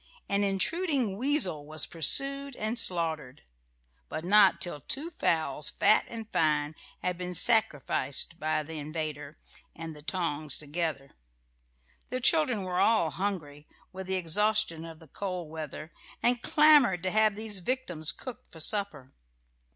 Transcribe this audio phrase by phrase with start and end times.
[0.27, 3.43] An intruding weasel was pursued and slaughtered;
[4.09, 9.37] but not till two fowls, fat and fine, had been sacrificed by the invader
[9.75, 11.11] and the tongs together.
[12.09, 15.93] The children were all hungry, with the exhaustion of the cold weather,
[16.23, 19.13] and clamoured to have these victims cooked for supper.